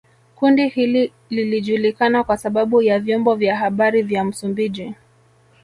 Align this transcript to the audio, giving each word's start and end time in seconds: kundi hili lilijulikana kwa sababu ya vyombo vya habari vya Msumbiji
kundi 0.35 0.67
hili 0.67 1.13
lilijulikana 1.29 2.23
kwa 2.23 2.37
sababu 2.37 2.81
ya 2.81 2.99
vyombo 2.99 3.35
vya 3.35 3.57
habari 3.57 4.01
vya 4.01 4.23
Msumbiji 4.23 4.95